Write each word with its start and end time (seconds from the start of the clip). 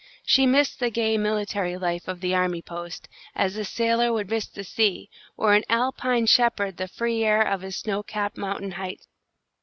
She 0.25 0.47
missed 0.47 0.79
the 0.79 0.89
gay 0.89 1.15
military 1.19 1.77
life 1.77 2.07
of 2.07 2.21
the 2.21 2.33
army 2.33 2.63
post, 2.63 3.07
as 3.35 3.55
a 3.55 3.63
sailor 3.63 4.11
would 4.11 4.31
miss 4.31 4.47
the 4.47 4.63
sea, 4.63 5.11
or 5.37 5.53
an 5.53 5.63
Alpine 5.69 6.25
shepherd 6.25 6.77
the 6.77 6.87
free 6.87 7.23
air 7.23 7.43
of 7.43 7.61
his 7.61 7.75
snow 7.75 8.01
capped 8.01 8.35
mountain 8.35 8.71
heights. 8.71 9.07